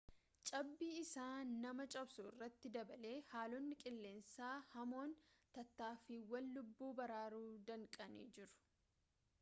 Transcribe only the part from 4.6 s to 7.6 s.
hamoon tattaaffiiwwan lubbuu baraaruu